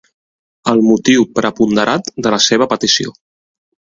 El 0.71 0.79
motiu 0.85 1.25
preponderant 1.41 2.05
de 2.27 2.33
la 2.37 2.41
seva 2.47 2.69
petició. 2.75 3.13